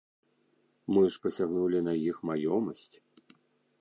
[0.95, 2.91] Мы ж пасягнулі на іх маёмасць.